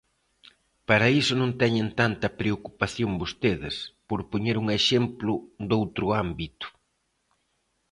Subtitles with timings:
[0.87, 3.75] Para iso non teñen tanta preocupación vostedes,
[4.09, 5.31] por poñer un exemplo
[5.71, 6.67] doutro ámbito.